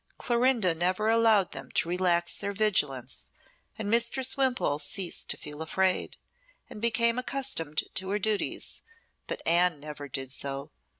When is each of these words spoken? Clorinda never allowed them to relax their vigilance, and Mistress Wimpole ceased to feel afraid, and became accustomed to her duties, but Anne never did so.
Clorinda 0.17 0.73
never 0.73 1.09
allowed 1.09 1.51
them 1.51 1.69
to 1.73 1.87
relax 1.87 2.33
their 2.33 2.53
vigilance, 2.53 3.27
and 3.77 3.87
Mistress 3.87 4.35
Wimpole 4.35 4.79
ceased 4.79 5.29
to 5.29 5.37
feel 5.37 5.61
afraid, 5.61 6.17
and 6.71 6.81
became 6.81 7.19
accustomed 7.19 7.83
to 7.93 8.09
her 8.09 8.17
duties, 8.17 8.81
but 9.27 9.43
Anne 9.45 9.79
never 9.79 10.07
did 10.07 10.31
so. 10.33 10.71